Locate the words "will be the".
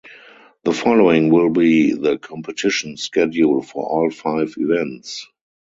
1.29-2.17